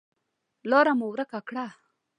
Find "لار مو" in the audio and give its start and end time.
0.69-1.07